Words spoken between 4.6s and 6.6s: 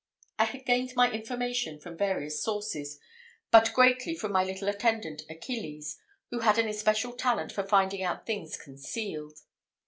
attendant Achilles, who had